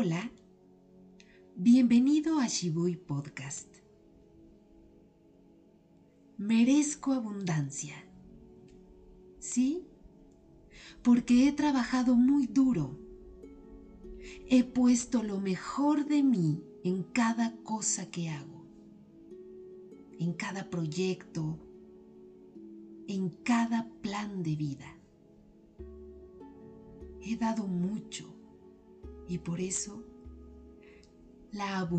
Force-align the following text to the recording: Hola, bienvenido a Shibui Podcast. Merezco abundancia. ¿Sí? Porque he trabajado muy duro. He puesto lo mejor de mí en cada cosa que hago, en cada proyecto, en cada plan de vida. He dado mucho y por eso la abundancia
Hola, 0.00 0.30
bienvenido 1.56 2.38
a 2.38 2.46
Shibui 2.46 2.94
Podcast. 2.94 3.78
Merezco 6.36 7.12
abundancia. 7.14 7.96
¿Sí? 9.40 9.88
Porque 11.02 11.48
he 11.48 11.52
trabajado 11.52 12.14
muy 12.14 12.46
duro. 12.46 12.96
He 14.48 14.62
puesto 14.62 15.24
lo 15.24 15.40
mejor 15.40 16.06
de 16.06 16.22
mí 16.22 16.62
en 16.84 17.02
cada 17.02 17.56
cosa 17.64 18.08
que 18.08 18.28
hago, 18.28 18.64
en 20.20 20.32
cada 20.32 20.70
proyecto, 20.70 21.58
en 23.08 23.30
cada 23.30 23.90
plan 24.00 24.44
de 24.44 24.54
vida. 24.54 24.96
He 27.20 27.36
dado 27.36 27.66
mucho 27.66 28.37
y 29.28 29.38
por 29.38 29.60
eso 29.60 30.02
la 31.52 31.78
abundancia 31.78 31.88